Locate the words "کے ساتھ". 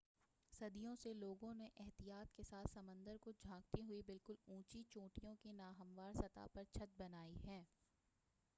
2.35-2.71